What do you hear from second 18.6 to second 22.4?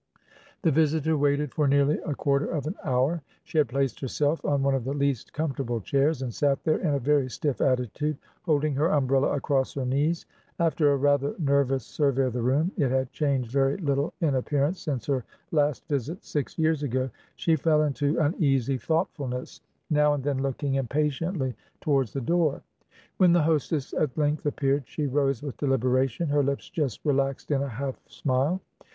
thoughtfulness, now and then looking impatiently towards the